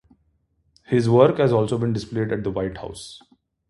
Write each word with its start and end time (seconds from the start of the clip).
His 0.87 1.07
work 1.07 1.37
has 1.37 1.53
also 1.53 1.77
been 1.77 1.93
displayed 1.93 2.31
at 2.31 2.43
the 2.43 2.49
White 2.49 2.77
House. 2.79 3.21